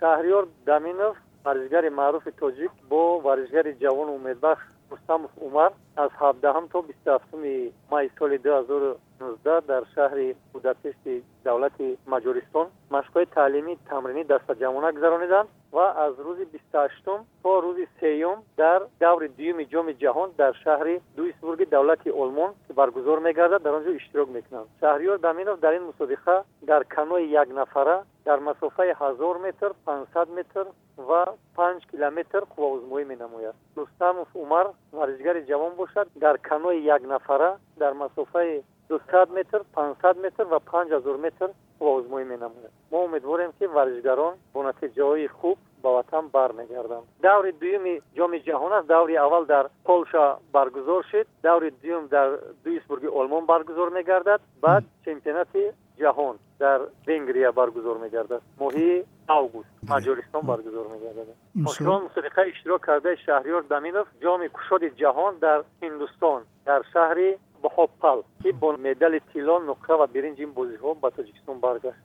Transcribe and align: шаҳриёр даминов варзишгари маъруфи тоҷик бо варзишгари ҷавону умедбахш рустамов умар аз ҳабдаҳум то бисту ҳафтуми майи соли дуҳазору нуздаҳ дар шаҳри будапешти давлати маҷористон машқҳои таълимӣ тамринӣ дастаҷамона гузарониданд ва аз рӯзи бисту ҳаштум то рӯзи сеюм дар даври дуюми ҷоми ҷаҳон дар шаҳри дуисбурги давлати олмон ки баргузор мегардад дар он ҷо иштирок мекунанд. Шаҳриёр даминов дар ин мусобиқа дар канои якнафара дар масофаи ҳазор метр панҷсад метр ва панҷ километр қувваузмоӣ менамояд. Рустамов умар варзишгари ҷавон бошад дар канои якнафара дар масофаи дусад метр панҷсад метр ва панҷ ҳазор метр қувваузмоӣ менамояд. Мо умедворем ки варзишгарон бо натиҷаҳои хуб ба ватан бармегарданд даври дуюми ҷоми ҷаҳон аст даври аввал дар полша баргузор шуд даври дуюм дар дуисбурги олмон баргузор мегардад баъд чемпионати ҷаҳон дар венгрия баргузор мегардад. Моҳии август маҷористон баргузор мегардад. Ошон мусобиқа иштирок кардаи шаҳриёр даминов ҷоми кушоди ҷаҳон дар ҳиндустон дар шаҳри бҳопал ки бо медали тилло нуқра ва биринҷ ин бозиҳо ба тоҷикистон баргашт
шаҳриёр 0.00 0.44
даминов 0.70 1.16
варзишгари 1.44 1.90
маъруфи 2.00 2.30
тоҷик 2.42 2.72
бо 2.90 3.00
варзишгари 3.26 3.78
ҷавону 3.82 4.12
умедбахш 4.18 4.64
рустамов 4.90 5.30
умар 5.46 5.70
аз 6.04 6.10
ҳабдаҳум 6.22 6.66
то 6.72 6.78
бисту 6.88 7.08
ҳафтуми 7.14 7.54
майи 7.90 8.10
соли 8.18 8.38
дуҳазору 8.44 8.90
нуздаҳ 9.20 9.58
дар 9.70 9.82
шаҳри 9.94 10.28
будапешти 10.52 11.14
давлати 11.46 11.88
маҷористон 12.12 12.66
машқҳои 12.96 13.26
таълимӣ 13.38 13.74
тамринӣ 13.90 14.22
дастаҷамона 14.32 14.88
гузарониданд 14.96 15.48
ва 15.76 15.86
аз 16.04 16.14
рӯзи 16.26 16.44
бисту 16.54 16.76
ҳаштум 16.84 17.20
то 17.42 17.50
рӯзи 17.64 17.84
сеюм 18.36 18.44
дар 18.56 18.82
даври 19.00 19.28
дуюми 19.28 19.64
ҷоми 19.64 19.94
ҷаҳон 20.02 20.30
дар 20.38 20.54
шаҳри 20.64 21.00
дуисбурги 21.16 21.64
давлати 21.66 22.10
олмон 22.10 22.50
ки 22.66 22.72
баргузор 22.72 23.20
мегардад 23.20 23.62
дар 23.62 23.74
он 23.74 23.84
ҷо 23.84 23.92
иштирок 23.96 24.28
мекунанд. 24.28 24.68
Шаҳриёр 24.80 25.18
даминов 25.18 25.60
дар 25.60 25.74
ин 25.74 25.84
мусобиқа 25.90 26.44
дар 26.62 26.84
канои 26.84 27.26
якнафара 27.42 28.04
дар 28.24 28.40
масофаи 28.40 28.92
ҳазор 29.00 29.38
метр 29.38 29.70
панҷсад 29.86 30.28
метр 30.38 30.66
ва 30.96 31.22
панҷ 31.56 31.80
километр 31.90 32.42
қувваузмоӣ 32.52 33.04
менамояд. 33.04 33.54
Рустамов 33.76 34.28
умар 34.34 34.66
варзишгари 34.92 35.46
ҷавон 35.50 35.72
бошад 35.74 36.08
дар 36.14 36.38
канои 36.38 36.84
якнафара 36.96 37.58
дар 37.76 37.92
масофаи 37.94 38.64
дусад 38.88 39.30
метр 39.30 39.60
панҷсад 39.74 40.16
метр 40.24 40.44
ва 40.52 40.58
панҷ 40.60 40.88
ҳазор 40.96 41.16
метр 41.26 41.48
қувваузмоӣ 41.78 42.24
менамояд. 42.24 42.72
Мо 42.90 43.04
умедворем 43.04 43.52
ки 43.58 43.66
варзишгарон 43.66 44.34
бо 44.54 44.62
натиҷаҳои 44.62 45.28
хуб 45.28 45.58
ба 45.86 45.90
ватан 45.98 46.24
бармегарданд 46.36 47.06
даври 47.28 47.50
дуюми 47.62 47.94
ҷоми 48.18 48.38
ҷаҳон 48.48 48.72
аст 48.78 48.88
даври 48.94 49.14
аввал 49.24 49.44
дар 49.54 49.64
полша 49.88 50.24
баргузор 50.56 51.02
шуд 51.10 51.26
даври 51.48 51.68
дуюм 51.82 52.04
дар 52.16 52.28
дуисбурги 52.64 53.08
олмон 53.20 53.44
баргузор 53.52 53.88
мегардад 53.98 54.40
баъд 54.64 54.84
чемпионати 55.04 55.62
ҷаҳон 56.00 56.36
дар 56.58 56.80
венгрия 57.06 57.52
баргузор 57.52 57.96
мегардад. 58.04 58.42
Моҳии 58.62 59.04
август 59.38 59.70
маҷористон 59.92 60.42
баргузор 60.50 60.86
мегардад. 60.94 61.28
Ошон 61.70 62.00
мусобиқа 62.06 62.42
иштирок 62.52 62.80
кардаи 62.88 63.16
шаҳриёр 63.26 63.62
даминов 63.74 64.06
ҷоми 64.24 64.48
кушоди 64.56 64.88
ҷаҳон 65.00 65.32
дар 65.46 65.58
ҳиндустон 65.82 66.40
дар 66.68 66.80
шаҳри 66.92 67.28
бҳопал 67.64 68.18
ки 68.42 68.50
бо 68.60 68.68
медали 68.86 69.20
тилло 69.32 69.56
нуқра 69.70 69.94
ва 70.00 70.06
биринҷ 70.14 70.38
ин 70.44 70.50
бозиҳо 70.58 70.90
ба 71.02 71.08
тоҷикистон 71.16 71.58
баргашт 71.66 72.02